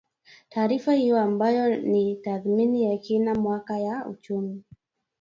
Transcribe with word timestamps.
Taarifa 0.49 0.93
hiyo, 0.93 1.19
ambayo 1.21 1.75
ni 1.75 2.15
tathmini 2.15 2.83
ya 2.91 2.97
kila 2.97 3.35
mwaka 3.35 3.79
ya 3.79 4.05
uchumi 4.07 4.63